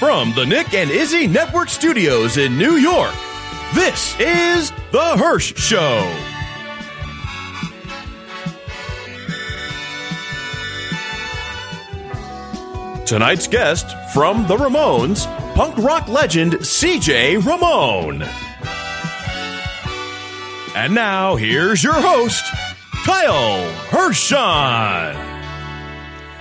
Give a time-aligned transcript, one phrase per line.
[0.00, 3.12] From the Nick and Izzy Network Studios in New York,
[3.74, 6.00] this is The Hirsh Show.
[13.04, 18.22] Tonight's guest from the Ramones, punk rock legend CJ Ramone.
[20.74, 22.42] And now, here's your host,
[23.04, 25.29] Kyle Hershon.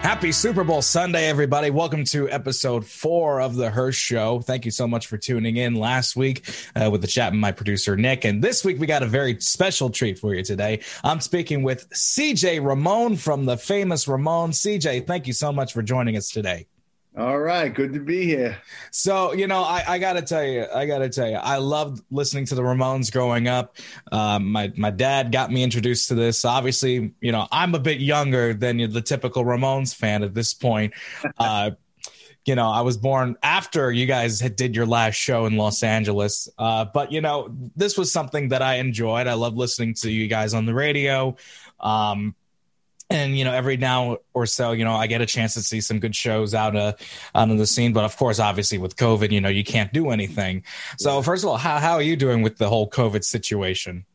[0.02, 1.72] Happy Super Bowl Sunday, everybody.
[1.72, 4.40] Welcome to episode four of The Hirsh Show.
[4.40, 7.52] Thank you so much for tuning in last week uh, with the chat and my
[7.52, 8.24] producer, Nick.
[8.24, 10.80] And this week, we got a very special treat for you today.
[11.04, 14.52] I'm speaking with CJ Ramone from the famous Ramon.
[14.52, 16.69] CJ, thank you so much for joining us today.
[17.20, 18.58] All right, good to be here.
[18.92, 21.58] So, you know, I, I got to tell you, I got to tell you, I
[21.58, 23.76] loved listening to the Ramones growing up.
[24.10, 26.46] Um, my my dad got me introduced to this.
[26.46, 30.94] Obviously, you know, I'm a bit younger than the typical Ramones fan at this point.
[31.38, 31.72] Uh,
[32.46, 35.84] you know, I was born after you guys had did your last show in Los
[35.84, 36.50] Angeles.
[36.58, 39.28] Uh, but you know, this was something that I enjoyed.
[39.28, 41.36] I love listening to you guys on the radio.
[41.80, 42.36] Um,
[43.10, 45.82] and you know every now or so you know i get a chance to see
[45.82, 46.94] some good shows out uh
[47.36, 47.94] out of the scene.
[47.94, 50.64] But of course obviously with covid you know you can't do anything.
[50.98, 54.06] So first of all how, how are you doing with the whole covid situation?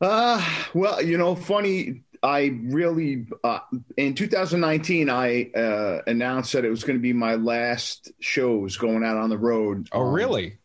[0.00, 3.60] Uh well you know funny i really uh,
[3.96, 9.02] in 2019 i uh announced that it was going to be my last shows going
[9.02, 10.58] out on the road oh um, really?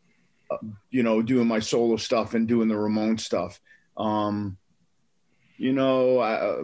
[0.51, 3.59] um, you know doing my solo stuff and doing the ramone stuff.
[3.95, 4.57] Um
[5.57, 6.63] you know I,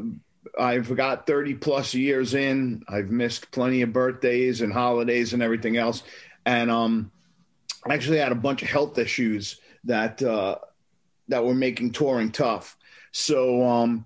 [0.59, 2.83] I've got 30 plus years in.
[2.87, 6.03] I've missed plenty of birthdays and holidays and everything else.
[6.45, 7.11] And um,
[7.85, 10.57] I actually had a bunch of health issues that uh,
[11.29, 12.77] that were making touring tough.
[13.11, 14.05] So um,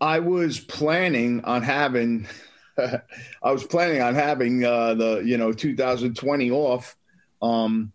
[0.00, 2.26] I was planning on having
[2.78, 6.96] I was planning on having uh, the you know 2020 off,
[7.42, 7.92] um,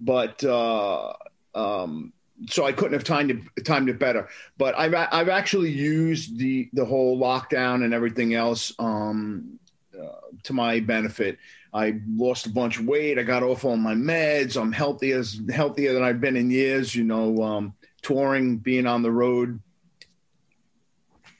[0.00, 1.12] but uh,
[1.54, 2.12] um,
[2.48, 4.28] so I couldn't have timed it, timed it better.
[4.58, 9.58] But I've I've actually used the the whole lockdown and everything else um,
[9.98, 10.06] uh,
[10.44, 11.38] to my benefit.
[11.74, 13.18] I lost a bunch of weight.
[13.18, 14.60] I got off all my meds.
[14.60, 16.94] I'm healthy as healthier than I've been in years.
[16.94, 19.60] You know, um, touring, being on the road.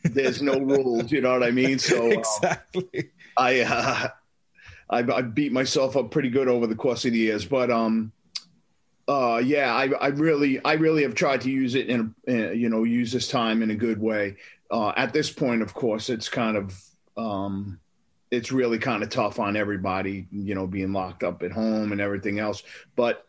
[0.05, 1.13] There's no rules.
[1.13, 1.79] You know what I mean?
[1.79, 3.11] So um, exactly.
[3.37, 4.09] I, uh,
[4.91, 8.13] I I beat myself up pretty good over the course of the years, but um
[9.13, 12.71] uh, yeah, I, I really, I really have tried to use it in, in you
[12.71, 14.37] know, use this time in a good way.
[14.71, 16.83] Uh, at this point, of course, it's kind of,
[17.19, 17.79] um,
[18.31, 22.01] it's really kind of tough on everybody, you know, being locked up at home and
[22.01, 22.63] everything else.
[22.97, 23.27] But,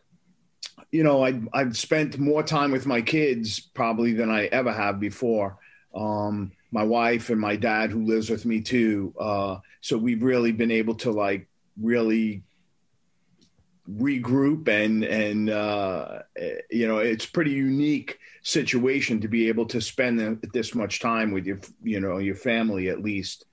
[0.90, 4.98] you know, I, I've spent more time with my kids probably than I ever have
[4.98, 5.58] before.
[5.94, 9.14] Um, my wife and my dad, who lives with me too.
[9.20, 11.46] Uh, so we've really been able to like
[11.78, 12.42] really
[13.90, 16.20] regroup and and uh,
[16.70, 21.46] you know it's pretty unique situation to be able to spend this much time with
[21.46, 23.44] your you know your family at least.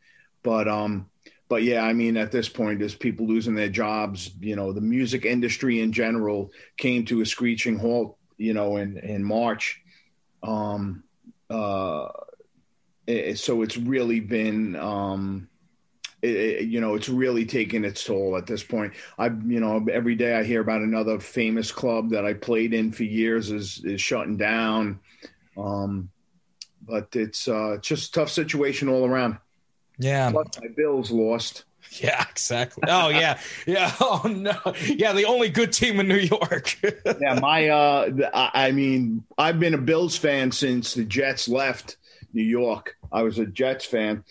[0.43, 1.07] But um
[1.51, 4.79] but yeah i mean at this point there's people losing their jobs you know the
[4.79, 9.81] music industry in general came to a screeching halt you know in in march.
[10.43, 11.03] Um
[11.49, 12.07] uh
[13.35, 15.49] so it's really been um
[16.21, 18.93] it, you know, it's really taking its toll at this point.
[19.17, 22.91] I, you know, every day I hear about another famous club that I played in
[22.91, 24.99] for years is is shutting down.
[25.57, 26.09] Um,
[26.81, 29.37] but it's uh, just a tough situation all around.
[29.97, 31.65] Yeah, Plus my Bills lost.
[31.99, 32.83] Yeah, exactly.
[32.87, 33.91] Oh yeah, yeah.
[33.99, 34.55] Oh no,
[34.85, 35.13] yeah.
[35.13, 36.77] The only good team in New York.
[37.19, 37.67] yeah, my.
[37.69, 41.97] uh I mean, I've been a Bills fan since the Jets left
[42.33, 42.97] New York.
[43.11, 44.23] I was a Jets fan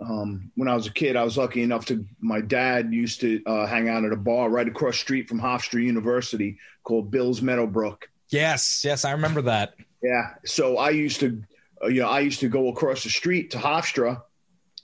[0.00, 2.04] um, when I was a kid, I was lucky enough to.
[2.20, 5.82] My dad used to uh, hang out at a bar right across street from Hofstra
[5.82, 8.08] University called Bill's Meadowbrook.
[8.30, 9.74] Yes, yes, I remember that.
[10.02, 11.42] Yeah, so I used to,
[11.82, 14.22] uh, you know, I used to go across the street to Hofstra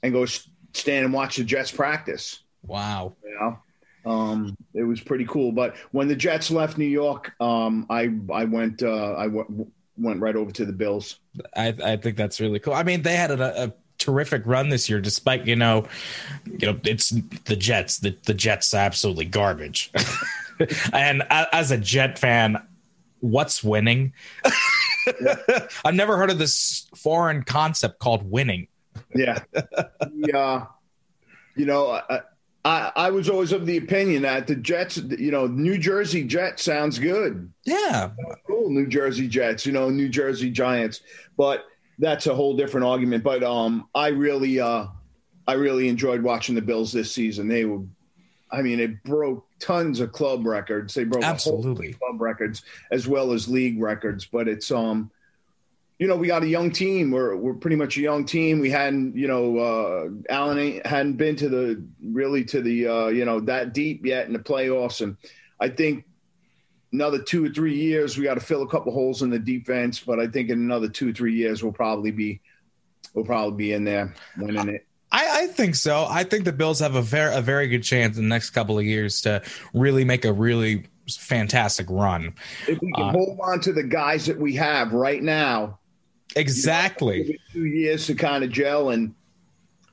[0.03, 2.43] and go stand and watch the Jets practice.
[2.62, 3.16] Wow.
[3.25, 5.52] You know, um, it was pretty cool.
[5.52, 10.20] But when the Jets left New York, um, I I went uh, I w- went
[10.20, 11.19] right over to the Bills.
[11.56, 12.75] I I think that's really cool.
[12.75, 15.87] I mean, they had a, a terrific run this year, despite you know,
[16.47, 17.11] you know, it's
[17.44, 17.99] the Jets.
[17.99, 19.93] The the Jets absolutely garbage.
[20.93, 22.61] and as a Jet fan,
[23.20, 24.12] what's winning?
[25.85, 28.67] I've never heard of this foreign concept called winning.
[29.14, 29.38] yeah,
[30.12, 30.37] yeah.
[30.37, 30.67] Uh,
[31.56, 32.20] you know, I,
[32.64, 36.62] I, I was always of the opinion that the Jets, you know, New Jersey Jets
[36.62, 37.50] sounds good.
[37.64, 38.11] Yeah,
[38.46, 38.70] cool.
[38.70, 41.00] New Jersey Jets, you know, New Jersey Giants,
[41.37, 41.64] but
[42.00, 43.23] that's a whole different argument.
[43.23, 44.87] But um, I really, uh,
[45.47, 47.47] I really enjoyed watching the Bills this season.
[47.47, 47.82] They were
[48.52, 50.94] I mean, it broke tons of club records.
[50.94, 54.26] They broke absolutely club records as well as league records.
[54.26, 55.11] But it's um,
[55.99, 57.11] you know, we got a young team.
[57.11, 58.58] We're we're pretty much a young team.
[58.58, 63.25] We hadn't, you know, uh, Allen hadn't been to the really to the uh, you
[63.25, 65.17] know that deep yet in the playoffs, and
[65.61, 66.05] I think
[66.92, 70.00] another two or three years we got to fill a couple holes in the defense.
[70.00, 72.40] But I think in another two or three years we'll probably be
[73.14, 74.87] we'll probably be in there winning it.
[75.12, 76.06] I, I, think so.
[76.08, 78.78] I think the Bills have a very a very good chance in the next couple
[78.78, 79.42] of years to
[79.75, 82.34] really make a really fantastic run.
[82.69, 85.81] If we can uh, hold on to the guys that we have right now,
[86.36, 87.22] Exactly.
[87.22, 89.14] You know, two years to kind of gel and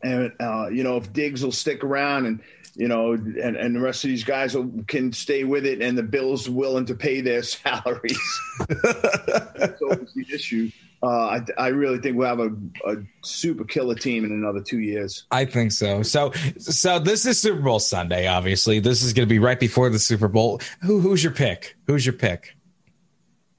[0.03, 2.41] and uh, you know if Diggs will stick around and
[2.77, 5.97] you know and, and the rest of these guys will, can stay with it and
[5.97, 8.39] the Bills willing to pay their salaries.
[8.69, 10.71] That's always the issue.
[11.03, 12.49] Uh, I, I, really think we'll have a,
[12.87, 15.25] a, super killer team in another two years.
[15.29, 16.01] I think so.
[16.01, 18.25] So, so this is Super Bowl Sunday.
[18.25, 20.59] Obviously, this is going to be right before the Super Bowl.
[20.81, 21.75] Who, who's your pick?
[21.85, 22.57] Who's your pick?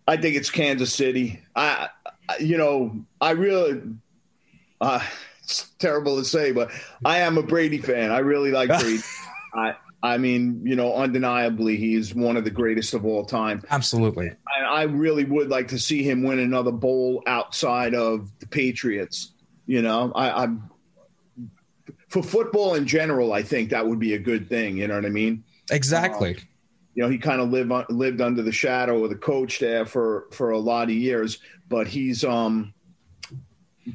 [0.08, 1.40] I think it's Kansas City.
[1.54, 1.90] I,
[2.40, 3.82] you know, I really,
[4.80, 5.00] uh,
[5.48, 6.70] it's terrible to say, but
[7.04, 8.10] I am a Brady fan.
[8.10, 9.02] I really like Brady.
[9.54, 13.64] I, I mean, you know, undeniably, he is one of the greatest of all time.
[13.70, 14.30] Absolutely.
[14.46, 19.32] I, I really would like to see him win another bowl outside of the Patriots.
[19.66, 20.70] You know, I, I'm
[22.08, 23.32] for football in general.
[23.32, 24.76] I think that would be a good thing.
[24.76, 25.44] You know what I mean?
[25.70, 26.36] Exactly.
[26.36, 26.42] Um,
[26.94, 30.26] you know, he kind of lived lived under the shadow of the coach there for
[30.32, 32.72] for a lot of years, but he's um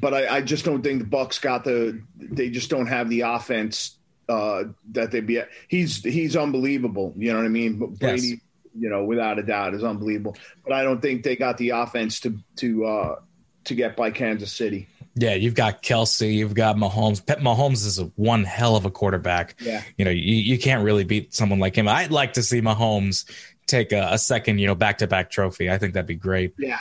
[0.00, 3.22] but I, I just don't think the Bucs got the they just don't have the
[3.22, 3.96] offense
[4.28, 7.78] uh that they be he's he's unbelievable, you know what I mean?
[7.78, 8.38] But Brady, yes.
[8.78, 10.36] you know, without a doubt is unbelievable.
[10.64, 13.16] But I don't think they got the offense to to uh
[13.64, 14.88] to get by Kansas City.
[15.16, 17.24] Yeah, you've got Kelce, you've got Mahomes.
[17.24, 19.54] Pat Mahomes is a one hell of a quarterback.
[19.60, 21.86] Yeah, you know, you, you can't really beat someone like him.
[21.86, 23.30] I'd like to see Mahomes
[23.66, 25.70] take a, a second, you know, back to back trophy.
[25.70, 26.54] I think that'd be great.
[26.58, 26.80] Yeah,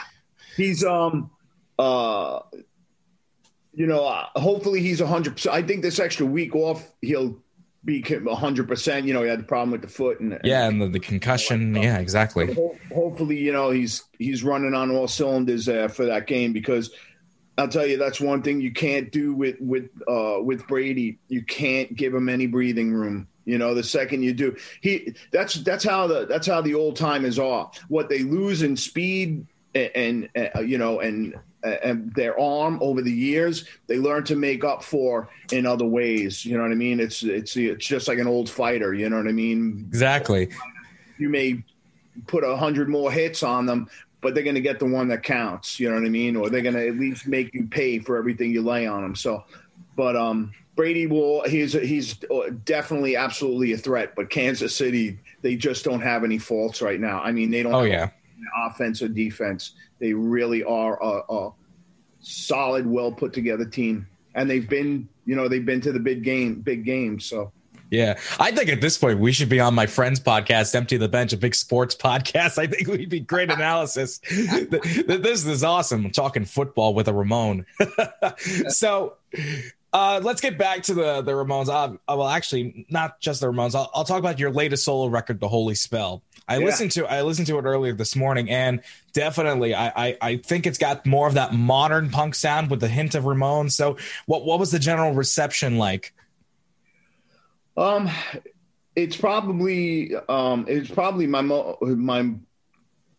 [0.58, 1.30] he's um
[1.78, 2.40] uh
[3.74, 5.56] you know uh, hopefully he's a hundred percent.
[5.56, 7.38] I think this extra week off he'll
[7.86, 9.06] be hundred percent.
[9.06, 11.76] You know, he had the problem with the foot and, yeah, and the, the concussion.
[11.76, 12.54] yeah, exactly.
[12.54, 16.92] Ho- hopefully, you know, he's he's running on all cylinders uh, for that game because
[17.58, 21.20] I'll tell you that's one thing you can't do with with uh, with Brady.
[21.28, 23.28] You can't give him any breathing room.
[23.46, 26.96] You know, the second you do, he that's that's how the that's how the old
[26.96, 27.70] timers are.
[27.90, 29.46] What they lose in speed
[29.76, 34.64] and, and uh, you know and their arm over the years, they learn to make
[34.64, 36.46] up for in other ways.
[36.46, 37.00] You know what I mean?
[37.00, 38.94] It's it's it's just like an old fighter.
[38.94, 39.86] You know what I mean?
[39.88, 40.50] Exactly.
[41.18, 41.64] You may
[42.28, 43.90] put a hundred more hits on them,
[44.22, 45.80] but they're going to get the one that counts.
[45.80, 46.36] You know what I mean?
[46.36, 49.16] Or they're going to at least make you pay for everything you lay on them.
[49.16, 49.44] So,
[49.96, 51.44] but um, Brady will.
[51.44, 52.16] He's he's
[52.66, 54.16] definitely absolutely a threat.
[54.16, 57.22] But Kansas City, they just don't have any faults right now.
[57.22, 57.74] I mean, they don't.
[57.74, 58.10] Oh yeah.
[58.66, 61.52] Offense or defense, they really are a, a
[62.20, 64.06] solid, well put together team,
[64.36, 67.24] and they've been, you know, they've been to the big game, big games.
[67.26, 67.54] So
[67.90, 71.08] yeah, I think at this point we should be on my friend's podcast, Empty the
[71.08, 72.58] Bench, a big sports podcast.
[72.58, 74.20] I think we'd be great analysis.
[74.30, 76.08] this is awesome.
[76.08, 77.66] I'm talking football with a Ramone.
[78.68, 79.16] so
[79.94, 81.70] uh, let's get back to the the Ramones.
[81.70, 83.76] Uh, well, actually, not just the Ramones.
[83.76, 86.66] I'll, I'll, talk about your latest solo record, "The Holy Spell." I yeah.
[86.66, 88.82] listened to I listened to it earlier this morning, and
[89.14, 92.88] definitely, I, I, I think it's got more of that modern punk sound with a
[92.88, 93.74] hint of Ramones.
[93.74, 96.14] So, what what was the general reception like?
[97.78, 98.10] Um,
[98.96, 102.34] it's probably um, it's probably my mo- my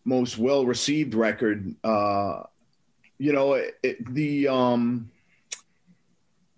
[0.04, 1.72] most well received record.
[1.84, 2.42] Uh,
[3.18, 5.10] you know, it, it, the um,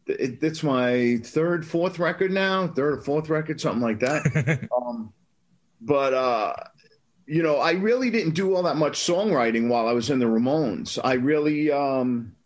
[0.06, 4.68] it, it's my third, fourth record now, third or fourth record, something like that.
[4.76, 5.12] um,
[5.80, 6.54] but uh,
[7.26, 10.26] you know, I really didn't do all that much songwriting while I was in the
[10.26, 10.98] Ramones.
[11.02, 12.36] I really, um,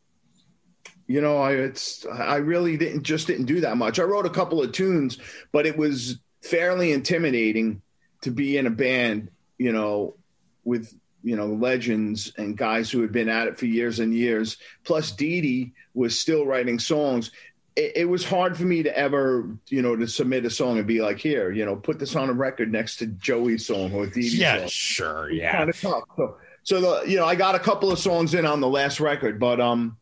[1.07, 3.99] you know, I it's I really didn't just didn't do that much.
[3.99, 5.19] I wrote a couple of tunes,
[5.53, 7.83] but it was fairly intimidating
[8.23, 10.17] to be in a band, you know,
[10.65, 14.57] with you know legends and guys who had been at it for years and years.
[14.85, 17.31] Plus, Dee Dee was still writing songs.
[17.77, 20.87] It, it, was hard for me to ever, you know, to submit a song and
[20.87, 24.07] be like, here, you know, put this on a record next to Joey's song or
[24.07, 24.69] Dee yeah, song.
[24.69, 26.03] sure, yeah, kind of tough.
[26.17, 29.01] So, so the you know, I got a couple of songs in on the last
[29.01, 29.97] record, but um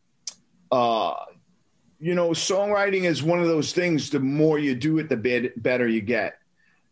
[0.71, 1.13] uh,
[1.99, 4.09] you know, songwriting is one of those things.
[4.09, 6.35] The more you do it, the better you get.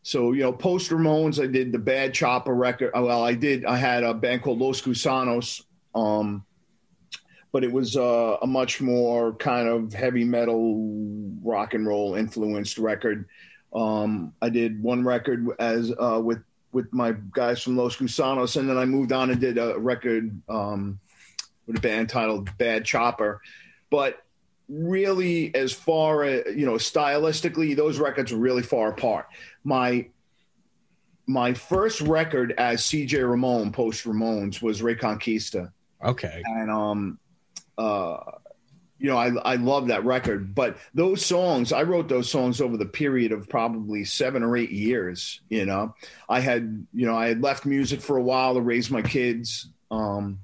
[0.03, 2.91] So, you know, post Ramones, I did the Bad Chopper record.
[2.95, 3.65] Uh, well, I did.
[3.65, 6.45] I had a band called Los Gusanos, um,
[7.57, 10.75] but it was uh, a much more kind of heavy metal,
[11.41, 13.27] rock and roll influenced record.
[13.73, 18.69] Um, I did one record as uh, with with my guys from Los Gusanos, and
[18.69, 20.99] then I moved on and did a record um,
[21.65, 23.41] with a band titled Bad Chopper.
[23.89, 24.23] But
[24.69, 29.25] really, as far as you know, stylistically, those records are really far apart.
[29.63, 30.09] My
[31.25, 35.71] my first record as CJ Ramone, post Ramones, was Reconquista.
[36.03, 36.43] Okay.
[36.45, 37.17] And um,
[37.77, 38.17] uh,
[38.99, 40.55] you know, I I love that record.
[40.55, 44.71] But those songs, I wrote those songs over the period of probably seven or eight
[44.71, 45.41] years.
[45.49, 45.95] You know,
[46.27, 49.69] I had you know I had left music for a while to raise my kids.
[49.91, 50.39] Um,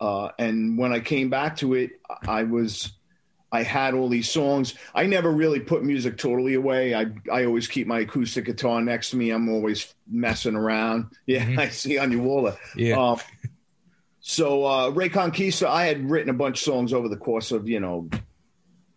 [0.00, 2.92] uh, and when I came back to it, I was
[3.52, 4.74] I had all these songs.
[4.94, 6.94] I never really put music totally away.
[6.94, 9.30] I I always keep my acoustic guitar next to me.
[9.30, 11.10] I'm always messing around.
[11.26, 11.58] Yeah, mm-hmm.
[11.58, 12.52] I see on your wall.
[12.76, 12.98] Yeah.
[12.98, 13.20] Um,
[14.22, 17.80] so uh, Reconquista, I had written a bunch of songs over the course of you
[17.80, 18.08] know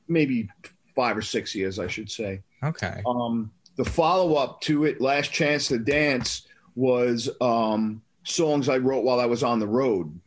[0.07, 0.49] maybe
[0.95, 2.41] five or six years, I should say.
[2.63, 3.01] Okay.
[3.05, 9.03] Um, the follow up to it, Last Chance to Dance, was um, songs I wrote
[9.03, 10.17] while I was on the road.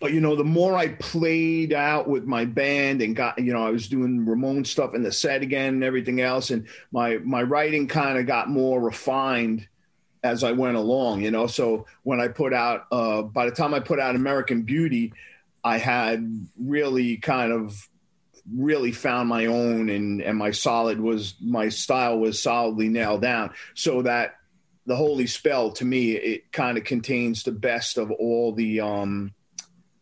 [0.00, 3.66] But you know, the more I played out with my band and got, you know,
[3.66, 7.42] I was doing Ramone stuff in the set again and everything else, and my my
[7.42, 9.66] writing kind of got more refined
[10.24, 11.46] as I went along, you know.
[11.46, 15.12] So when I put out, uh, by the time I put out American Beauty,
[15.62, 17.88] I had really kind of
[18.52, 23.50] really found my own and and my solid was my style was solidly nailed down
[23.72, 24.34] so that
[24.84, 29.32] the holy spell to me it kind of contains the best of all the um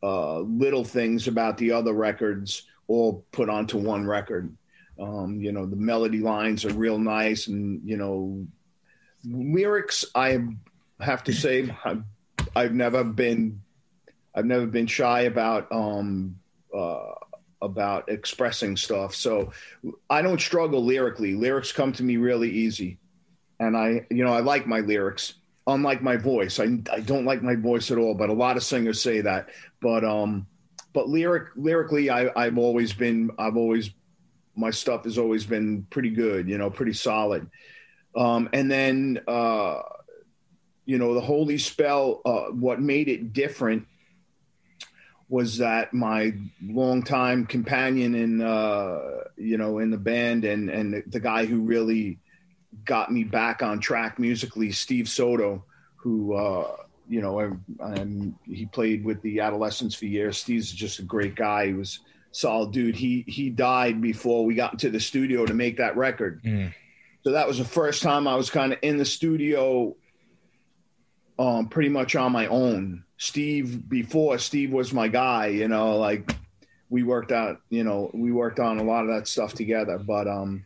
[0.03, 4.57] uh little things about the other records all put onto one record
[4.99, 8.45] um you know the melody lines are real nice and you know
[9.25, 10.39] lyrics, I
[11.01, 12.03] have to say, I've,
[12.55, 13.63] I've never been,
[14.35, 16.37] I've never been shy about um,
[16.75, 17.13] uh,
[17.61, 19.15] about expressing stuff.
[19.15, 19.53] So
[20.11, 21.35] I don't struggle lyrically.
[21.35, 22.99] Lyrics come to me really easy,
[23.61, 25.35] and I, you know, I like my lyrics.
[25.69, 28.15] Unlike my voice, I I don't like my voice at all.
[28.15, 29.49] But a lot of singers say that.
[29.81, 30.47] But um,
[30.93, 33.91] but lyric lyrically, I I've always been I've always
[34.57, 36.49] my stuff has always been pretty good.
[36.49, 37.49] You know, pretty solid.
[38.15, 39.83] Um, and then, uh,
[40.85, 43.87] you know, the holy spell, uh, what made it different
[45.29, 49.01] was that my longtime companion in, uh,
[49.37, 52.19] you know, in the band and, and the, guy who really
[52.85, 55.65] got me back on track musically, Steve Soto,
[55.97, 56.77] who, uh,
[57.09, 57.51] you know, I,
[57.83, 60.37] I'm, he played with the adolescents for years.
[60.37, 61.69] Steve's just a great guy.
[61.69, 62.01] He was
[62.33, 62.97] solid dude.
[62.97, 66.43] He, he died before we got into the studio to make that record.
[66.43, 66.75] Mm
[67.23, 69.95] so that was the first time I was kind of in the studio,
[71.39, 73.05] um, pretty much on my own.
[73.17, 76.35] Steve, before Steve was my guy, you know, like
[76.91, 79.99] we worked out, you know, we worked on a lot of that stuff together.
[79.99, 80.65] But, um,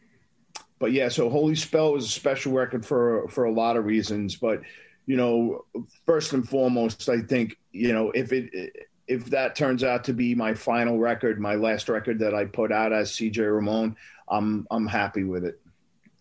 [0.78, 4.36] but yeah, so Holy Spell was a special record for for a lot of reasons.
[4.36, 4.62] But
[5.06, 5.64] you know,
[6.04, 8.72] first and foremost, I think you know if it
[9.08, 12.72] if that turns out to be my final record, my last record that I put
[12.72, 13.96] out as CJ Ramone,
[14.28, 15.60] I'm I'm happy with it.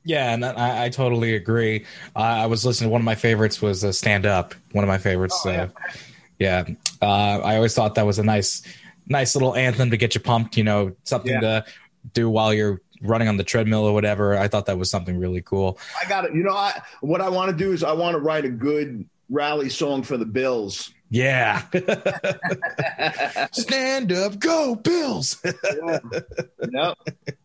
[0.05, 1.85] Yeah, and I, I totally agree.
[2.15, 2.91] Uh, I was listening.
[2.91, 5.41] One of my favorites was uh, "Stand Up." One of my favorites.
[5.45, 5.69] Oh, yeah, uh,
[6.39, 6.65] yeah.
[7.01, 8.61] Uh, I always thought that was a nice,
[9.07, 10.57] nice little anthem to get you pumped.
[10.57, 11.39] You know, something yeah.
[11.39, 11.65] to
[12.13, 14.37] do while you're running on the treadmill or whatever.
[14.37, 15.79] I thought that was something really cool.
[16.01, 16.35] I got it.
[16.35, 19.09] You know, I what I want to do is I want to write a good
[19.29, 20.93] rally song for the Bills.
[21.09, 21.63] Yeah.
[23.51, 25.37] Stand up, go Bills.
[25.45, 25.99] yeah.
[26.71, 27.37] Yep.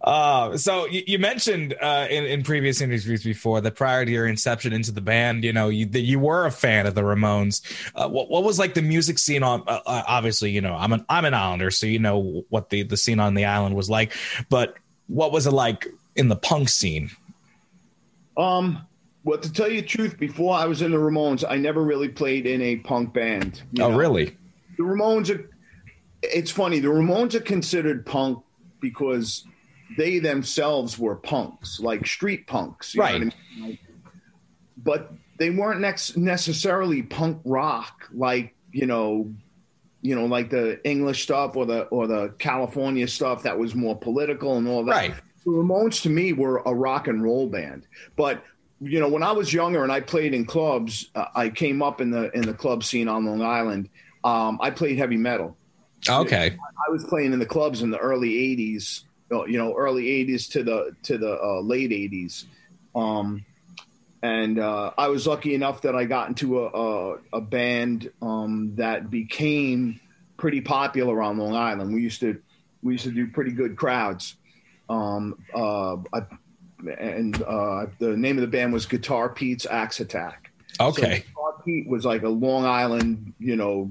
[0.00, 4.26] Uh, so you, you mentioned uh, in, in previous interviews before that prior to your
[4.26, 7.62] inception into the band, you know, you, that you were a fan of the Ramones.
[7.94, 9.62] Uh, what, what was like the music scene on?
[9.66, 12.82] Uh, uh, obviously, you know, I'm an I'm an Islander, so you know what the
[12.82, 14.12] the scene on the island was like.
[14.48, 17.10] But what was it like in the punk scene?
[18.36, 18.86] Um,
[19.24, 22.08] well, to tell you the truth, before I was in the Ramones, I never really
[22.08, 23.62] played in a punk band.
[23.80, 23.96] Oh, know?
[23.96, 24.36] really?
[24.76, 25.50] The Ramones are.
[26.22, 26.78] It's funny.
[26.78, 28.42] The Ramones are considered punk
[28.84, 29.44] because
[29.96, 33.16] they themselves were punks, like street punks, right?
[33.16, 33.78] I mean?
[34.76, 39.32] but they weren't necessarily punk rock, like you know,
[40.02, 43.96] you know, like the English stuff or the or the California stuff that was more
[43.96, 44.92] political and all that.
[44.92, 45.14] Right.
[45.44, 47.86] The Ramones to me were a rock and roll band,
[48.16, 48.44] but
[48.80, 52.00] you know, when I was younger and I played in clubs, uh, I came up
[52.00, 53.88] in the in the club scene on Long Island.
[54.24, 55.56] Um, I played heavy metal.
[56.08, 56.56] Okay.
[56.86, 60.62] I was playing in the clubs in the early '80s, you know, early '80s to
[60.62, 62.44] the to the uh, late '80s,
[62.94, 63.44] um,
[64.22, 68.74] and uh, I was lucky enough that I got into a a, a band um,
[68.76, 70.00] that became
[70.36, 71.94] pretty popular on Long Island.
[71.94, 72.40] We used to
[72.82, 74.36] we used to do pretty good crowds,
[74.88, 76.22] Um, uh, I,
[76.98, 80.50] and uh, the name of the band was Guitar Pete's Axe Attack.
[80.78, 81.00] Okay.
[81.00, 83.90] So Guitar Pete was like a Long Island, you know,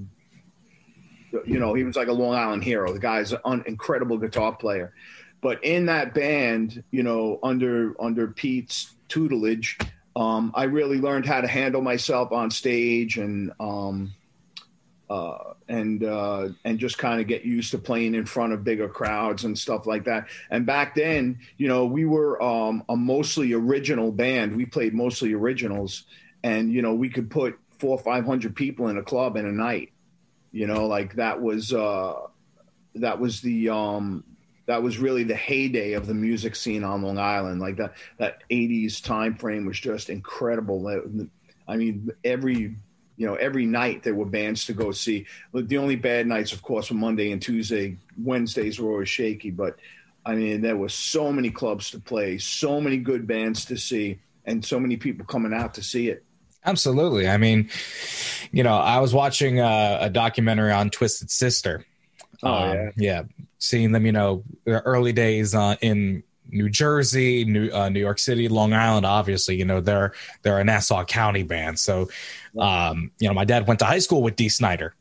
[1.46, 2.94] you know, he was like a Long Island hero.
[2.94, 4.94] The guy's an incredible guitar player.
[5.42, 9.78] But in that band, you know, under under Pete's tutelage,
[10.16, 14.14] um, I really learned how to handle myself on stage and um,
[15.10, 18.88] uh, and uh, and just kind of get used to playing in front of bigger
[18.88, 20.28] crowds and stuff like that.
[20.50, 24.56] And back then, you know, we were um, a mostly original band.
[24.56, 26.06] We played mostly originals,
[26.44, 29.46] and you know, we could put four or five hundred people in a club in
[29.46, 29.93] a night.
[30.54, 32.14] You know, like that was uh,
[32.96, 34.24] that was the um,
[34.68, 37.60] that was really the heyday of the music scene on Long Island.
[37.60, 40.88] Like that that '80s time frame was just incredible.
[41.68, 42.76] I mean, every
[43.18, 45.26] you know every night there were bands to go see.
[45.54, 47.98] The only bad nights, of course, were Monday and Tuesday.
[48.16, 49.78] Wednesdays were always shaky, but
[50.24, 54.20] I mean, there were so many clubs to play, so many good bands to see,
[54.46, 56.24] and so many people coming out to see it.
[56.66, 57.28] Absolutely.
[57.28, 57.70] I mean,
[58.52, 61.86] you know, I was watching a, a documentary on Twisted Sister.
[62.42, 63.24] Oh um, yeah, yeah,
[63.58, 68.20] seeing them, you know, their early days uh, in New Jersey, New uh, New York
[68.20, 69.06] City, Long Island.
[69.06, 71.80] Obviously, you know they're they're a Nassau County band.
[71.80, 72.10] So,
[72.60, 74.94] um, you know, my dad went to high school with Dee Snider,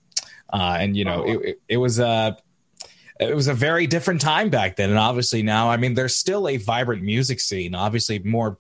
[0.52, 1.40] uh, and you know, oh.
[1.40, 2.37] it, it was a
[3.21, 4.90] it was a very different time back then.
[4.90, 7.75] And obviously now, I mean, there's still a vibrant music scene.
[7.75, 8.59] Obviously, more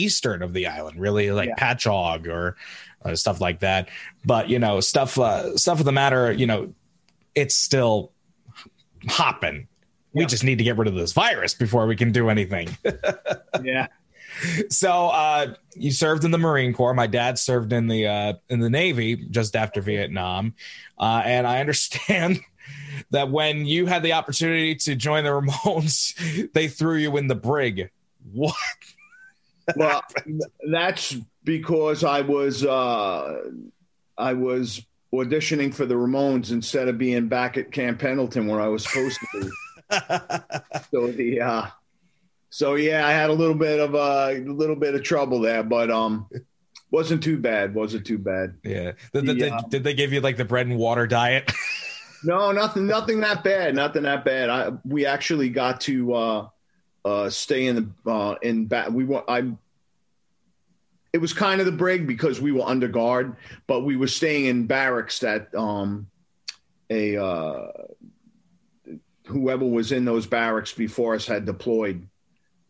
[0.00, 1.74] eastern of the island, really like yeah.
[1.74, 2.56] Patchogue or
[3.04, 3.88] uh, stuff like that.
[4.24, 6.74] But you know, stuff uh, stuff of the matter, you know,
[7.34, 8.12] it's still
[9.08, 9.68] hopping.
[10.12, 12.68] We just need to get rid of this virus before we can do anything.
[13.62, 13.88] yeah.
[14.70, 16.94] So uh, you served in the Marine Corps.
[16.94, 20.54] My dad served in the uh, in the Navy just after Vietnam,
[20.98, 22.40] uh, and I understand
[23.10, 27.34] that when you had the opportunity to join the Ramones, they threw you in the
[27.34, 27.90] brig.
[28.32, 28.54] What?
[29.76, 30.02] well,
[30.70, 33.42] that's because I was uh,
[34.16, 38.68] I was auditioning for the Ramones instead of being back at Camp Pendleton where I
[38.68, 39.50] was supposed to be.
[40.90, 41.66] so the uh,
[42.50, 45.90] so yeah, I had a little bit of a little bit of trouble there, but
[45.90, 46.28] um,
[46.90, 47.74] wasn't too bad.
[47.74, 48.56] Wasn't too bad.
[48.62, 48.92] Yeah.
[49.12, 51.52] Did, the, did, uh, did they give you like the bread and water diet?
[52.24, 52.86] no, nothing.
[52.86, 53.74] Nothing that bad.
[53.74, 54.48] Nothing that bad.
[54.48, 56.48] I we actually got to
[57.06, 58.90] uh, stay in the uh, in back.
[58.90, 59.52] We were I
[61.12, 64.46] it was kind of the brig because we were under guard, but we were staying
[64.46, 66.08] in barracks that um,
[66.90, 67.68] a uh,
[69.24, 72.06] whoever was in those barracks before us had deployed.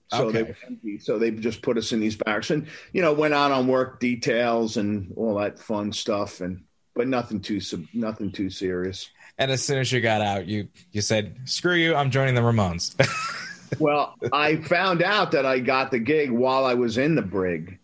[0.08, 0.32] So okay.
[0.32, 0.98] they were empty.
[0.98, 4.00] So they just put us in these barracks and you know went out on work
[4.00, 6.62] details and all that fun stuff and
[6.94, 7.60] but nothing too
[7.94, 9.10] nothing too serious.
[9.38, 11.94] And as soon as you got out, you you said, "Screw you!
[11.94, 12.94] I'm joining the Ramones."
[13.78, 17.78] well, I found out that I got the gig while I was in the brig.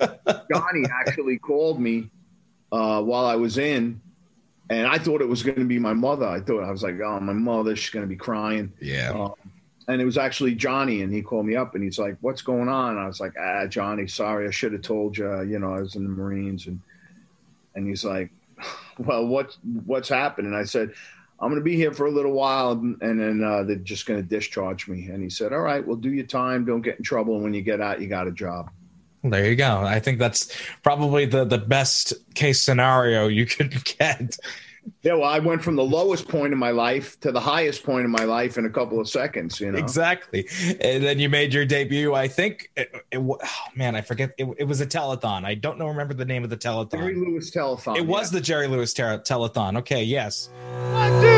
[0.00, 2.10] Johnny actually called me
[2.70, 4.00] uh, while I was in,
[4.70, 6.26] and I thought it was going to be my mother.
[6.26, 9.10] I thought I was like, "Oh, my mother, she's going to be crying." Yeah.
[9.10, 9.34] Um,
[9.88, 12.68] and it was actually Johnny, and he called me up, and he's like, "What's going
[12.68, 15.42] on?" I was like, "Ah, Johnny, sorry, I should have told you.
[15.42, 16.80] You know, I was in the Marines." And
[17.74, 18.30] and he's like,
[18.98, 20.92] "Well, what what's happened?" And I said,
[21.42, 24.06] "I'm going to be here for a little while, and, and then uh, they're just
[24.06, 26.64] going to discharge me." And he said, "All right, well, do your time.
[26.64, 27.34] Don't get in trouble.
[27.34, 28.70] And when you get out, you got a job."
[29.24, 29.82] There you go.
[29.82, 34.38] I think that's probably the the best case scenario you could get.
[35.02, 38.04] Yeah, well, I went from the lowest point in my life to the highest point
[38.04, 39.60] in my life in a couple of seconds.
[39.60, 40.48] You know exactly,
[40.80, 42.14] and then you made your debut.
[42.14, 43.38] I think, it, it, oh
[43.76, 44.32] man, I forget.
[44.38, 45.44] It, it, was a telethon.
[45.44, 45.86] I don't know.
[45.86, 46.98] Remember the name of the telethon?
[46.98, 47.96] Jerry Lewis telethon.
[47.96, 48.10] It yeah.
[48.10, 49.78] was the Jerry Lewis ter- telethon.
[49.78, 50.50] Okay, yes.
[50.92, 51.31] One, two,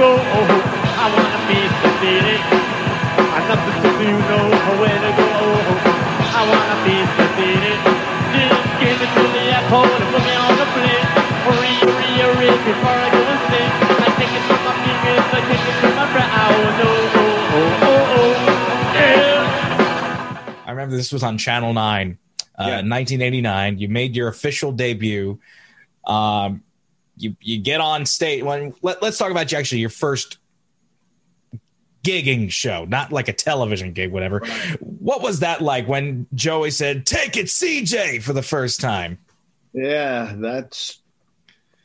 [0.00, 0.16] go.
[0.96, 2.42] I wanna be succeeding.
[3.36, 3.90] I nothing to
[4.28, 4.48] know
[4.80, 5.19] where to go.
[20.90, 22.18] Remember this was on Channel 9,
[22.58, 22.68] uh, yeah.
[22.76, 23.78] 1989.
[23.78, 25.38] You made your official debut.
[26.04, 26.62] Um,
[27.16, 30.38] you you get on stage when let, let's talk about you actually your first
[32.02, 34.38] gigging show, not like a television gig, whatever.
[34.38, 34.78] Right.
[34.80, 39.18] What was that like when Joey said, Take it, CJ, for the first time?
[39.72, 41.00] Yeah, that's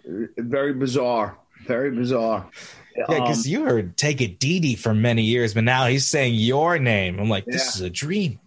[0.06, 1.38] very bizarre.
[1.65, 2.50] Very bizarre.
[2.96, 6.08] Yeah, because um, you heard Take It Dee Dee for many years, but now he's
[6.08, 7.20] saying your name.
[7.20, 7.70] I'm like, this yeah.
[7.70, 8.39] is a dream.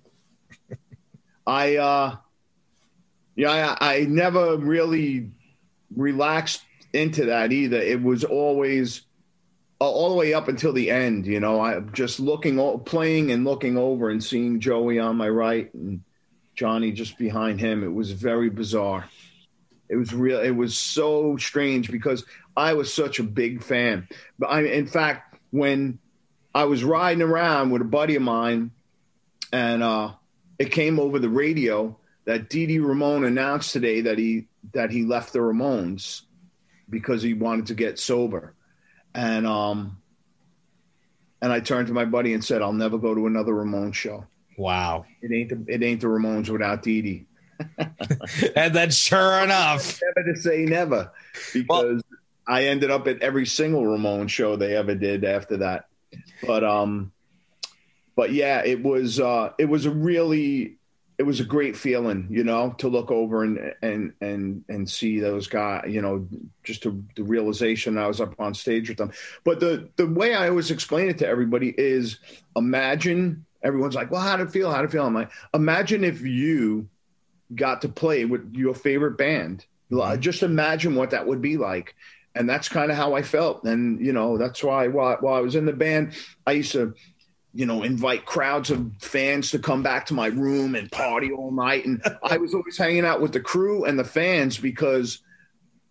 [1.49, 2.17] I, uh,
[3.37, 5.31] Yeah, I, I never really
[5.97, 7.79] relaxed into that either.
[7.79, 9.03] It was always
[9.81, 11.27] uh, all the way up until the end.
[11.27, 15.73] You know, I'm just looking, playing and looking over and seeing Joey on my right
[15.73, 16.03] and
[16.57, 17.85] Johnny just behind him.
[17.85, 19.09] It was very bizarre.
[19.89, 20.41] It was real.
[20.41, 22.25] It was so strange because
[22.57, 24.09] I was such a big fan.
[24.39, 26.01] But I, in fact, when
[26.55, 28.73] I was riding around with a buddy of mine,
[29.53, 30.13] and uh,
[30.59, 35.05] it came over the radio that Dee Dee Ramone announced today that he that he
[35.05, 36.23] left the Ramones
[36.90, 38.55] because he wanted to get sober,
[39.14, 39.99] and um,
[41.40, 44.27] and I turned to my buddy and said, "I'll never go to another Ramones show.
[44.57, 45.07] Wow.
[45.23, 47.27] It ain't the, it ain't the Ramones without Dee Dee."
[48.55, 51.11] And then sure enough, Never to say never,
[51.53, 52.03] because
[52.47, 55.87] I ended up at every single Ramone show they ever did after that.
[56.47, 57.12] But um,
[58.18, 60.78] but yeah, it was uh, it was a really
[61.18, 65.20] it was a great feeling, you know, to look over and and and and see
[65.20, 66.26] those guys, you know,
[66.64, 69.12] just to, the realization I was up on stage with them.
[69.44, 72.18] But the the way I always explain it to everybody is
[72.57, 74.72] imagine everyone's like, well, how did it feel?
[74.72, 75.07] How did it feel?
[75.07, 76.88] I'm like, imagine if you
[77.54, 79.64] got to play with your favorite band.
[80.18, 81.94] Just imagine what that would be like.
[82.35, 83.62] And that's kind of how I felt.
[83.62, 86.14] And, you know, that's why while, while I was in the band,
[86.46, 86.94] I used to,
[87.59, 91.51] you know, invite crowds of fans to come back to my room and party all
[91.51, 91.85] night.
[91.87, 95.23] And I was always hanging out with the crew and the fans because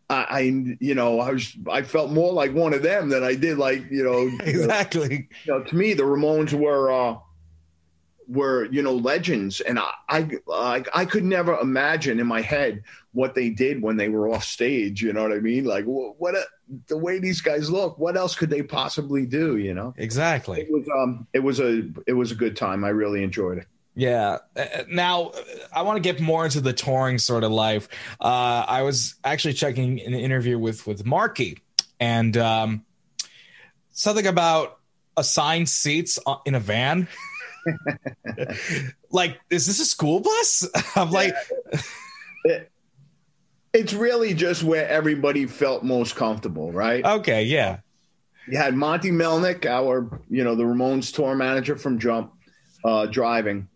[0.10, 0.40] I, I,
[0.80, 3.84] you know, I was, I felt more like one of them than I did like,
[3.92, 5.28] you know, exactly.
[5.44, 7.18] you know, to me, the Ramones were uh,
[8.30, 12.84] were you know legends, and I, I I I could never imagine in my head
[13.12, 15.02] what they did when they were off stage.
[15.02, 15.64] You know what I mean?
[15.64, 16.44] Like wh- what a,
[16.88, 17.98] the way these guys look.
[17.98, 19.58] What else could they possibly do?
[19.58, 19.94] You know?
[19.98, 20.62] Exactly.
[20.62, 22.84] It was um it was a it was a good time.
[22.84, 23.68] I really enjoyed it.
[23.96, 24.38] Yeah.
[24.56, 25.42] Uh, Now, uh,
[25.74, 27.90] I want to get more into the touring sort of life.
[28.22, 31.60] Uh, I was actually checking an interview with with Marky,
[32.00, 32.86] and um,
[33.92, 34.78] something about
[35.18, 37.08] assigned seats in a van.
[39.12, 40.68] like, is this a school bus?
[40.96, 41.34] I'm like,
[43.78, 47.06] It's really just where everybody felt most comfortable, right?
[47.06, 47.78] okay, yeah,
[48.48, 52.34] You had Monty Melnick, our, you know, the Ramones tour manager from Jump,
[52.84, 53.68] uh, driving.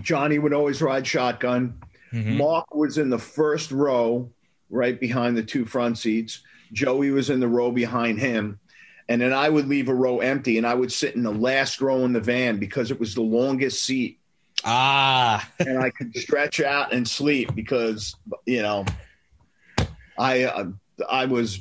[0.00, 1.74] Johnny would always ride shotgun.
[2.12, 2.36] Mhm.
[2.36, 4.30] Mark was in the first row,
[4.70, 6.42] right behind the two front seats.
[6.72, 8.60] Joey was in the row behind him.
[9.08, 11.80] And then I would leave a row empty and I would sit in the last
[11.80, 14.18] row in the van because it was the longest seat
[14.64, 18.14] ah, and I could stretch out and sleep because,
[18.46, 18.84] you know,
[20.18, 20.66] I, uh,
[21.08, 21.60] I was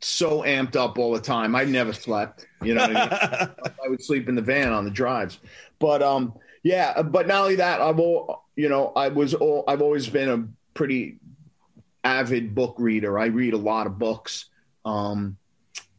[0.00, 1.56] so amped up all the time.
[1.56, 3.50] I never slept, you know what I mean?
[3.84, 5.38] I would sleep in the van on the drives.
[5.78, 7.02] But um, yeah.
[7.02, 10.48] But not only that, I've all you know, I was all I've always been a
[10.74, 11.18] pretty
[12.04, 13.18] avid book reader.
[13.18, 14.46] I read a lot of books,
[14.84, 15.36] um,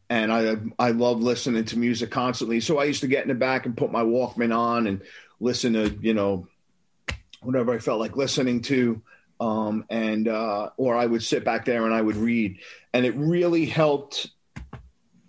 [0.09, 2.59] and I I love listening to music constantly.
[2.59, 5.01] So I used to get in the back and put my Walkman on and
[5.39, 6.47] listen to you know
[7.41, 9.01] whatever I felt like listening to.
[9.39, 12.59] Um, and uh, or I would sit back there and I would read,
[12.93, 14.29] and it really helped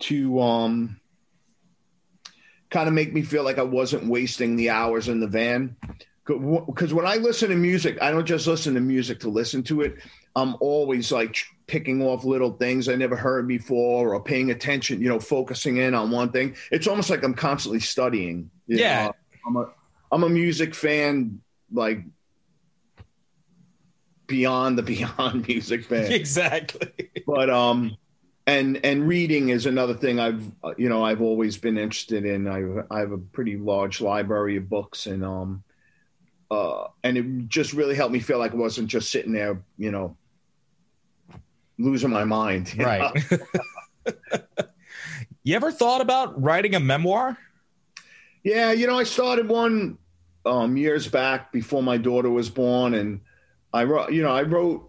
[0.00, 1.00] to um,
[2.70, 5.76] kind of make me feel like I wasn't wasting the hours in the van.
[6.26, 9.82] Because when I listen to music, I don't just listen to music to listen to
[9.82, 9.98] it.
[10.36, 11.36] I'm always like
[11.66, 15.94] picking off little things I never heard before or paying attention, you know, focusing in
[15.94, 16.56] on one thing.
[16.70, 18.50] It's almost like I'm constantly studying.
[18.66, 19.06] Yeah.
[19.06, 19.14] know.
[19.46, 19.66] I'm a
[20.10, 21.40] I'm a music fan
[21.72, 22.00] like
[24.26, 27.10] beyond the beyond music fan exactly.
[27.26, 27.96] but um
[28.46, 30.42] and and reading is another thing i've
[30.76, 32.62] you know i've always been interested in i
[32.94, 35.62] i have a pretty large library of books and um
[36.50, 39.90] uh and it just really helped me feel like i wasn't just sitting there you
[39.90, 40.16] know
[41.78, 42.84] losing my mind you?
[42.84, 43.12] Right.
[45.42, 47.38] you ever thought about writing a memoir?
[48.42, 49.96] Yeah, you know, I started one
[50.44, 53.20] um, years back before my daughter was born, and
[53.74, 54.88] I wrote, you know, I wrote,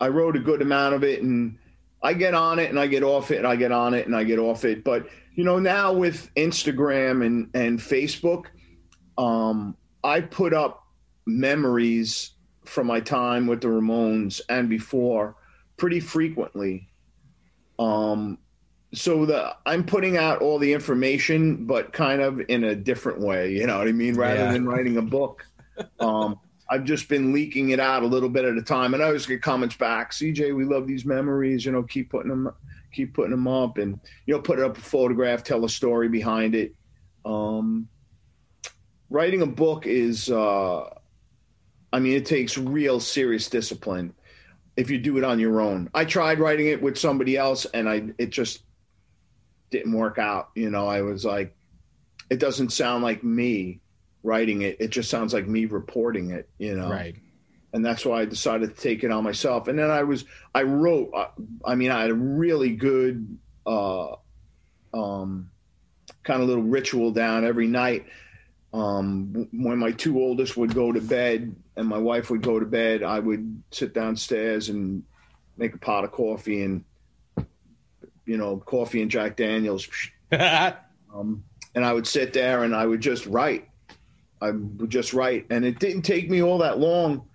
[0.00, 1.58] I wrote a good amount of it, and
[2.02, 4.14] I get on it and I get off it, and I get on it and
[4.14, 4.84] I get off it.
[4.84, 8.46] But you know, now with Instagram and and Facebook,
[9.18, 10.84] um, I put up
[11.26, 12.32] memories
[12.64, 15.36] from my time with the Ramones and before
[15.76, 16.88] pretty frequently.
[17.78, 18.38] Um,
[18.92, 23.52] so the I'm putting out all the information, but kind of in a different way.
[23.52, 24.14] You know what I mean?
[24.14, 24.52] Rather Yeah.
[24.52, 25.44] than writing a book,
[26.00, 26.38] um,
[26.70, 29.26] I've just been leaking it out a little bit at a time, and I always
[29.26, 30.12] get comments back.
[30.12, 31.64] CJ, we love these memories.
[31.64, 32.52] You know, keep putting them,
[32.92, 36.54] keep putting them up, and you know, put up a photograph, tell a story behind
[36.54, 36.74] it.
[37.24, 37.88] Um,
[39.10, 40.88] writing a book is uh,
[41.92, 44.14] I mean, it takes real serious discipline
[44.76, 45.90] if you do it on your own.
[45.92, 48.62] I tried writing it with somebody else, and I it just
[49.70, 50.50] didn't work out.
[50.54, 51.56] You know, I was like,
[52.30, 53.80] it doesn't sound like me
[54.22, 54.76] writing it.
[54.80, 56.48] It just sounds like me reporting it.
[56.58, 57.16] You know, Right.
[57.72, 59.68] and that's why I decided to take it on myself.
[59.68, 61.10] And then I was, I wrote,
[61.64, 64.16] I mean, I had a really good, uh,
[64.92, 65.50] um,
[66.24, 68.06] kind of little ritual down every night.
[68.72, 72.66] Um, when my two oldest would go to bed and my wife would go to
[72.66, 75.02] bed, I would sit downstairs and
[75.56, 76.84] make a pot of coffee and,
[78.26, 79.88] you know, coffee and Jack Daniels.
[81.12, 81.42] Um,
[81.74, 83.68] and I would sit there and I would just write.
[84.40, 85.46] I would just right.
[85.50, 87.26] And it didn't take me all that long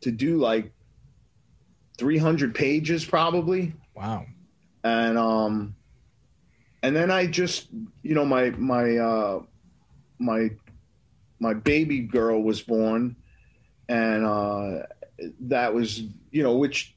[0.00, 0.70] to do like
[1.98, 4.26] 300 pages probably wow.
[4.82, 5.74] and um
[6.82, 7.68] and then i just
[8.02, 9.40] you know my my uh
[10.18, 10.50] my
[11.38, 13.16] my baby girl was born
[13.88, 14.82] and uh
[15.40, 16.94] that was you know which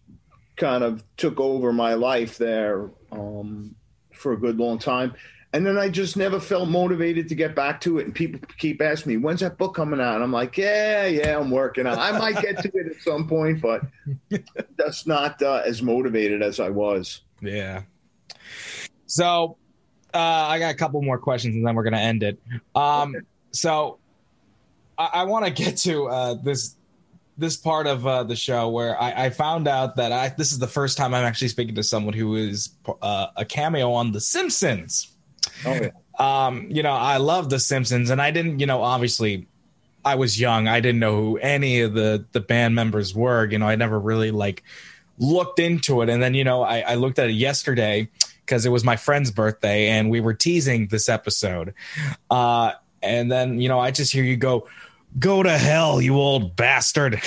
[0.55, 3.75] kind of took over my life there um
[4.11, 5.13] for a good long time
[5.53, 8.05] and then I just never felt motivated to get back to it.
[8.05, 10.15] And people keep asking me, when's that book coming out?
[10.15, 12.01] And I'm like, yeah, yeah, I'm working on it.
[12.01, 13.81] I might get to it at some point, but
[14.77, 17.21] that's not uh, as motivated as I was.
[17.41, 17.83] Yeah.
[19.05, 19.57] So
[20.13, 22.39] uh, I got a couple more questions and then we're gonna end it.
[22.75, 23.25] Um, Okay.
[23.51, 23.99] So
[24.97, 26.75] I, I want to get to uh, this
[27.37, 30.59] this part of uh, the show where I, I found out that I this is
[30.59, 34.21] the first time I'm actually speaking to someone who is uh, a cameo on The
[34.21, 35.16] Simpsons.
[35.65, 35.89] Oh, yeah.
[36.19, 39.47] Um, you know, I love The Simpsons, and I didn't, you know, obviously.
[40.05, 40.69] I was young.
[40.69, 43.43] I didn't know who any of the the band members were.
[43.45, 44.63] You know, I never really like
[45.17, 46.09] looked into it.
[46.09, 48.09] And then, you know, I, I looked at it yesterday
[48.45, 51.73] because it was my friend's birthday and we were teasing this episode.
[52.29, 54.67] Uh, and then, you know, I just hear you go,
[55.19, 57.21] go to hell, you old bastard.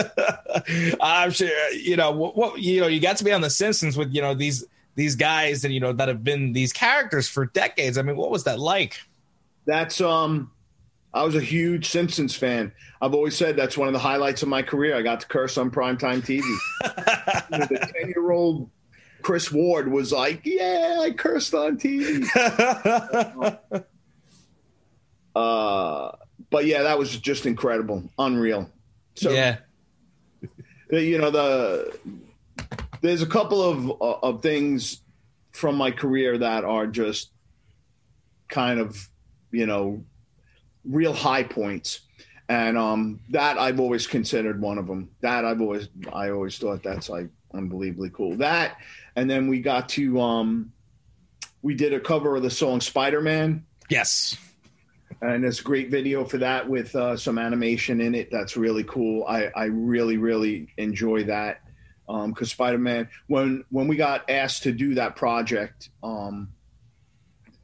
[1.00, 3.96] I'm sure, you know, what, what, you know, you got to be on The Simpsons
[3.96, 4.64] with, you know, these,
[4.96, 7.98] these guys and, you know, that have been these characters for decades.
[7.98, 8.98] I mean, what was that like?
[9.66, 10.50] That's um
[11.14, 12.72] I was a huge Simpsons fan.
[13.00, 14.96] I've always said that's one of the highlights of my career.
[14.96, 16.42] I got to curse on primetime TV.
[17.52, 18.70] You know, the 10 year old
[19.22, 22.26] Chris Ward was like, Yeah, I cursed on TV.
[25.36, 26.16] Uh,
[26.48, 28.70] but yeah, that was just incredible, unreal.
[29.16, 29.58] So, yeah.
[30.90, 31.98] you know, the
[33.06, 35.00] there's a couple of of things
[35.52, 37.30] from my career that are just
[38.48, 39.08] kind of,
[39.50, 40.04] you know,
[40.84, 42.00] real high points.
[42.48, 45.10] And um, that I've always considered one of them.
[45.20, 48.36] That I've always, I always thought that's like unbelievably cool.
[48.36, 48.76] That,
[49.16, 50.72] and then we got to, um,
[51.62, 54.36] we did a cover of the song Spider Man, Yes.
[55.22, 58.30] and it's a great video for that with uh, some animation in it.
[58.30, 59.24] That's really cool.
[59.26, 61.62] I, I really, really enjoy that
[62.06, 66.48] because Spider Man, when when we got asked to do that project, um,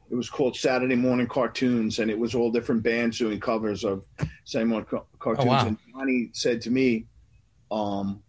[0.09, 4.05] it was called Saturday Morning Cartoons, and it was all different bands doing covers of
[4.45, 5.47] Saturday Morning ca- Cartoons.
[5.47, 5.67] Oh, wow.
[5.67, 7.05] And Johnny said to me,
[7.71, 8.21] um,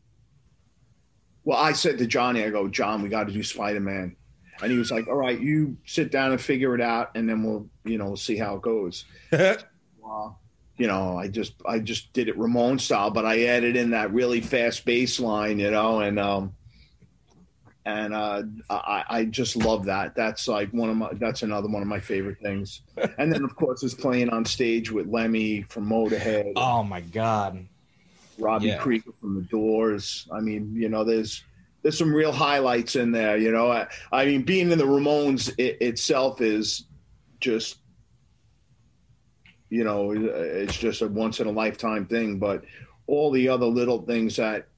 [1.44, 4.16] "Well, I said to Johnny, I go, John, we got to do Spider Man."
[4.62, 7.42] And he was like, "All right, you sit down and figure it out, and then
[7.42, 9.56] we'll, you know, we'll see how it goes." uh,
[10.76, 14.12] you know, I just I just did it Ramone style, but I added in that
[14.12, 16.54] really fast bass line, you know, and um
[17.86, 20.16] and uh I, I just love that.
[20.16, 22.82] That's like one of my that's another one of my favorite things.
[23.18, 27.66] And then of course is playing on stage with Lemmy from Motorhead, oh my God.
[28.36, 28.78] Robbie yeah.
[28.78, 30.26] Krieger from the Doors.
[30.32, 31.44] I mean, you know, there's
[31.82, 33.70] there's some real highlights in there, you know.
[33.70, 36.86] I, I mean, being in the Ramones it, itself is
[37.40, 37.76] just
[39.74, 42.38] you know, it's just a once in a lifetime thing.
[42.38, 42.64] But
[43.08, 44.68] all the other little things that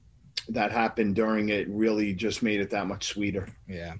[0.49, 3.47] that happened during it really just made it that much sweeter.
[3.67, 3.93] Yeah,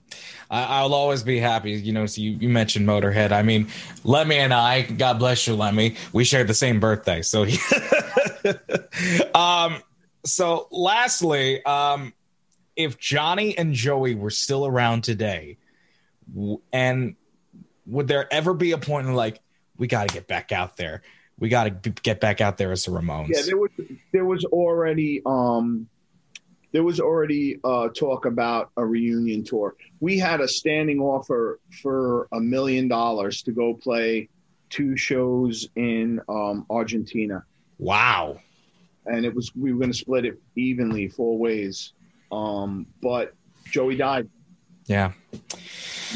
[0.49, 1.73] I, I'll always be happy.
[1.73, 3.31] You know, so you, you mentioned Motorhead.
[3.31, 3.67] I mean,
[4.03, 5.97] Lemmy and I, God bless you, Lemmy.
[6.13, 7.21] We shared the same birthday.
[7.21, 7.43] So,
[9.35, 9.77] um,
[10.25, 12.11] so lastly, um,
[12.75, 15.57] if Johnny and Joey were still around today,
[16.73, 17.15] and
[17.85, 19.41] would there ever be a point in like
[19.77, 21.01] we got to get back out there?
[21.39, 23.29] We got to get back out there as the Ramones.
[23.29, 23.71] Yeah, there was
[24.11, 25.87] there was already um
[26.71, 29.75] there was already uh talk about a reunion tour.
[29.99, 34.29] We had a standing offer for a million dollars to go play
[34.69, 37.43] two shows in um Argentina.
[37.77, 38.39] wow.
[39.05, 41.93] And it was we were gonna split it evenly four ways.
[42.31, 43.33] Um but
[43.69, 44.27] Joey died.
[44.87, 45.11] Yeah.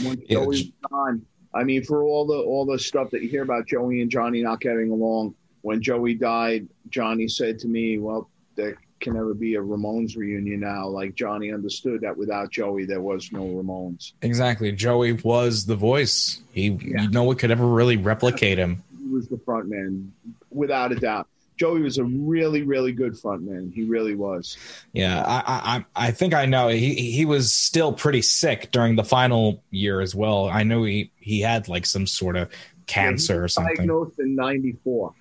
[0.03, 1.25] Once Joey was gone.
[1.53, 4.41] I mean, for all the all the stuff that you hear about Joey and Johnny
[4.41, 9.55] not getting along, when Joey died, Johnny said to me, "Well, there can never be
[9.55, 14.13] a Ramones reunion now." Like Johnny understood that without Joey, there was no Ramones.
[14.21, 14.71] Exactly.
[14.71, 16.41] Joey was the voice.
[16.53, 17.07] He, Yeah.
[17.07, 18.83] no one could ever really replicate him.
[18.97, 20.13] He was the front man,
[20.51, 21.27] without a doubt.
[21.61, 23.71] Joey was a really, really good front man.
[23.71, 24.57] He really was.
[24.93, 26.69] Yeah, I, I, I think I know.
[26.69, 30.49] He, he was still pretty sick during the final year as well.
[30.49, 32.49] I know he, he had like some sort of
[32.87, 33.75] cancer or something.
[33.75, 35.13] Diagnosed in '94.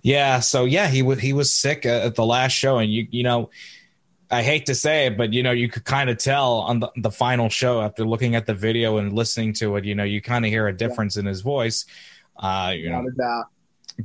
[0.00, 3.06] Yeah, so yeah, he was he was sick at, at the last show, and you
[3.10, 3.50] you know,
[4.30, 6.90] I hate to say it, but you know, you could kind of tell on the,
[6.96, 9.84] the final show after looking at the video and listening to it.
[9.84, 11.84] You know, you kind of hear a difference in his voice.
[12.34, 13.46] Uh, you know, a doubt.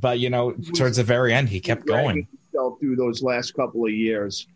[0.00, 2.26] But you know, towards the very end, he kept going.
[2.52, 4.46] himself through those last couple of years,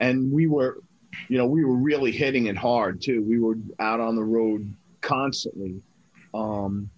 [0.00, 0.82] and we were,
[1.28, 3.22] you know, we were really hitting it hard too.
[3.22, 5.80] We were out on the road constantly,
[6.34, 6.90] um,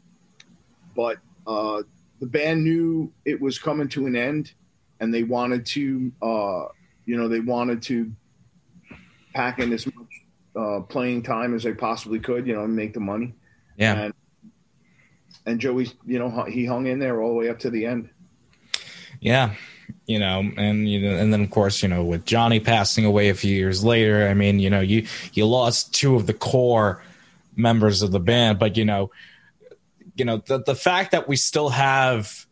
[0.94, 1.82] but uh,
[2.20, 4.52] the band knew it was coming to an end,
[5.00, 6.66] and they wanted to, uh,
[7.06, 8.12] you know, they wanted to
[9.34, 10.08] pack in as much
[10.56, 13.34] uh, playing time as they possibly could, you know, and make the money.
[13.76, 14.14] Yeah, And,
[15.48, 18.08] and Joey, you know, he hung in there all the way up to the end.
[19.20, 19.54] yeah,
[20.06, 23.28] you know, and you know, and then of course, you know, with Johnny passing away
[23.30, 27.02] a few years later, I mean, you know, you you lost two of the core
[27.56, 29.10] members of the band, but you know,
[30.16, 32.46] you know, the the fact that we still have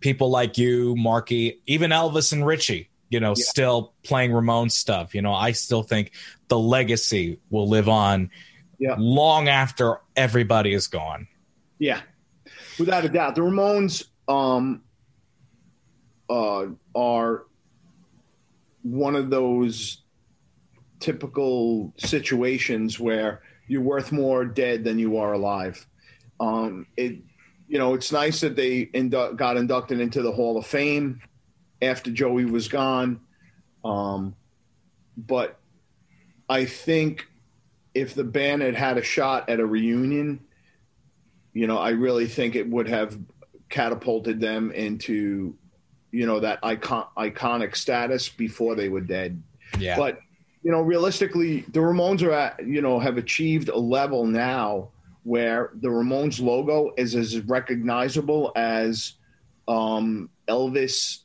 [0.00, 3.44] people like you, Marky, even Elvis and Richie, you know, Yeah.
[3.44, 5.14] still playing Ramone stuff.
[5.14, 6.12] You know, I still think
[6.48, 8.30] the legacy will live on
[8.78, 8.96] Yeah.
[8.98, 11.26] long after everybody is gone.
[11.78, 12.00] Yeah,
[12.78, 13.34] without a doubt.
[13.34, 14.82] The Ramones um,
[16.28, 17.46] uh, are
[18.82, 20.02] one of those
[21.00, 25.86] typical situations where you're worth more dead than you are alive.
[26.40, 27.18] Um, it,
[27.68, 31.20] you know, it's nice that they indu- got inducted into the Hall of Fame
[31.80, 33.20] after Joey was gone,
[33.84, 34.34] um,
[35.16, 35.60] but
[36.48, 37.26] I think
[37.94, 40.40] if the band had had a shot at a reunion,
[41.54, 43.18] you know, I really think it would have
[43.70, 45.56] catapulted them into,
[46.10, 49.42] you know, that icon iconic status before they were dead.
[49.78, 49.96] Yeah.
[49.96, 50.18] But
[50.62, 54.90] you know, realistically, the Ramones are at, you know, have achieved a level now
[55.22, 59.14] where the Ramones logo is as recognizable as
[59.68, 61.20] um, Elvis,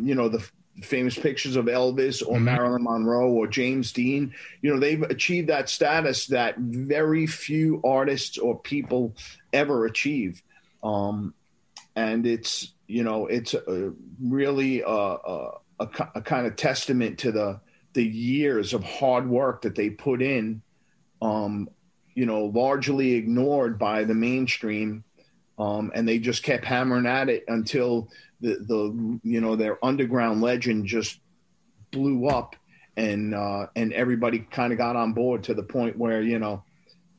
[0.00, 0.48] you know, the
[0.82, 2.42] famous pictures of Elvis or Mhm.
[2.42, 4.34] Marilyn Monroe or James Dean.
[4.60, 9.14] You know, they've achieved that status that very few artists or people
[9.52, 10.42] ever achieve.
[10.82, 11.34] Um,
[11.94, 17.32] and it's, you know, it's a, really a, a, a, a kind of testament to
[17.32, 17.60] the,
[17.92, 20.60] the years of hard work that they put in,
[21.22, 21.68] um,
[22.14, 25.04] you know, largely ignored by the mainstream.
[25.58, 28.08] Um, and they just kept hammering at it until
[28.40, 31.20] the, the you know their underground legend just
[31.90, 32.56] blew up
[32.96, 36.64] and uh, and everybody kind of got on board to the point where you know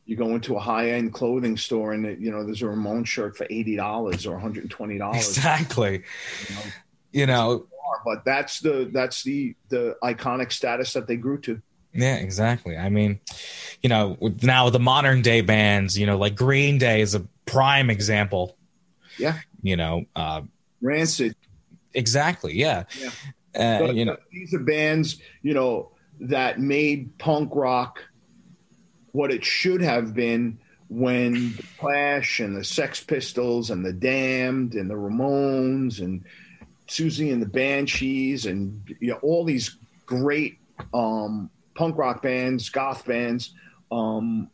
[0.05, 3.35] you go into a high end clothing store and you know there's a Ramone shirt
[3.35, 5.27] for eighty dollars or one hundred and twenty dollars.
[5.29, 6.03] Exactly.
[6.49, 6.61] You know?
[7.11, 7.67] You know,
[8.03, 11.61] But that's the that's the the iconic status that they grew to.
[11.93, 12.75] Yeah, exactly.
[12.75, 13.21] I mean,
[13.81, 17.89] you know, now the modern day bands, you know, like Green Day is a prime
[17.89, 18.57] example.
[19.17, 19.39] Yeah.
[19.61, 20.41] You know, uh,
[20.81, 21.35] Rancid,
[21.93, 22.53] exactly.
[22.55, 22.83] Yeah.
[22.99, 23.09] Yeah.
[23.55, 28.03] Uh, So, you know, these are bands you know that made punk rock
[29.11, 34.75] what it should have been when the Clash and the Sex Pistols and the Damned
[34.75, 36.23] and the Ramones and
[36.87, 40.59] Siouxsie and the Banshees and you know all these great
[40.93, 43.53] um, punk rock bands, goth bands.
[43.91, 44.49] Um,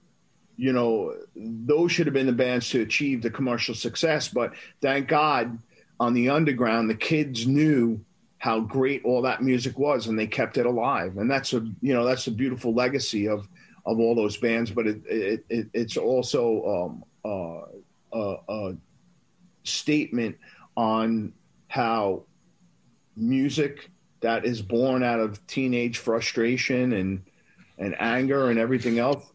[0.61, 4.27] you know, those should have been the bands to achieve the commercial success.
[4.27, 5.57] But thank God,
[5.99, 7.99] on the underground, the kids knew
[8.37, 11.17] how great all that music was, and they kept it alive.
[11.17, 13.47] And that's a you know that's a beautiful legacy of
[13.87, 14.69] of all those bands.
[14.69, 17.65] But it, it, it it's also um, uh,
[18.15, 18.77] a, a
[19.63, 20.37] statement
[20.77, 21.33] on
[21.69, 22.21] how
[23.17, 27.23] music that is born out of teenage frustration and
[27.79, 29.25] and anger and everything else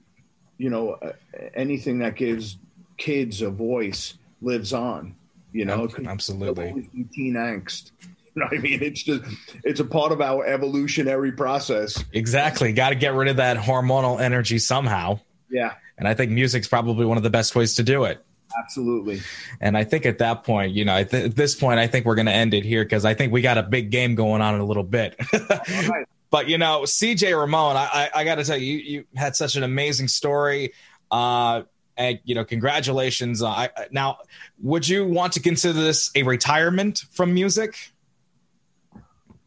[0.58, 1.12] you know uh,
[1.54, 2.58] anything that gives
[2.96, 5.14] kids a voice lives on
[5.52, 6.88] you know absolutely.
[7.12, 9.22] teen angst you know i mean it's just
[9.64, 12.72] it's a part of our evolutionary process Exactly.
[12.72, 15.20] Got to get rid of that hormonal energy somehow.
[15.50, 18.24] yeah And I think music's probably one of the best ways to do it.
[18.58, 19.20] absolutely
[19.60, 22.14] And I think at that point, you know, th- at this point, I think we're
[22.14, 24.54] going to end it here because I think we got a big game going on
[24.54, 25.16] in a little bit.
[25.32, 25.40] all
[25.88, 29.04] right But you know, CJ Ramone, I, I, I got to tell you, you, you
[29.14, 30.72] had such an amazing story.
[31.10, 31.62] Uh,
[31.96, 33.42] And you know, congratulations.
[33.42, 34.18] Uh, I, now,
[34.60, 37.92] would you want to consider this a retirement from music?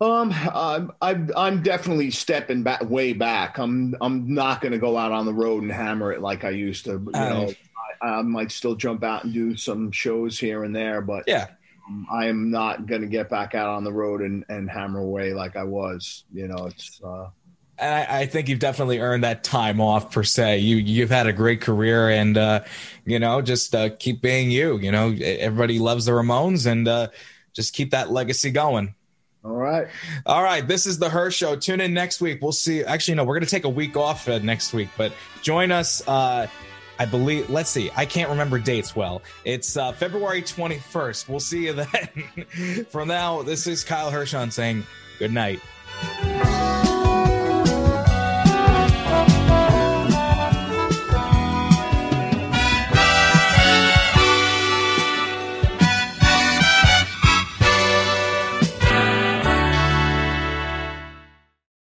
[0.01, 3.57] Um, I'm I'm, I'm definitely stepping back way back.
[3.57, 6.51] I'm I'm not going to go out on the road and hammer it like I
[6.51, 6.91] used to.
[6.91, 7.53] You Uh, know,
[8.01, 11.47] I, I might still jump out and do some shows here and there, but Yeah.
[11.89, 14.99] Um, I am not going to get back out on the road and, and hammer
[14.99, 16.23] away like I was.
[16.31, 17.29] You know, it's uh,
[17.79, 20.59] and I, I think you've definitely earned that time off per se.
[20.59, 22.63] You you've had a great career, and uh,
[23.05, 24.77] you know, just uh, keep being you.
[24.77, 27.07] You know, everybody loves the Ramones, and uh,
[27.53, 28.93] just keep that legacy going.
[29.43, 29.87] all right.
[30.25, 31.55] All right, this is the Hirsh Show.
[31.55, 32.41] Tune in next week.
[32.41, 32.83] We'll see.
[32.83, 36.05] Actually, no, we're going to take a week off uh, next week, but join us.
[36.99, 37.49] I believe.
[37.49, 37.89] Let's see.
[37.95, 39.21] I can't remember dates well.
[39.45, 41.29] It's uh, February twenty first.
[41.29, 42.85] We'll see you then.
[42.89, 44.85] From now, this is Kyle Hershon saying
[45.17, 45.61] good night.